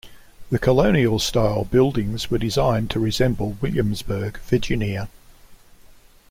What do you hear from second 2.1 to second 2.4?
were